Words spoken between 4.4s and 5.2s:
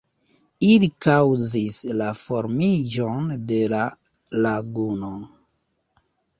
laguno.